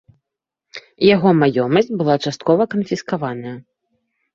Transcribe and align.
Яго 1.15 1.29
маёмасць 1.43 1.95
была 2.03 2.19
часткова 2.27 2.71
канфіскаваная. 2.77 3.57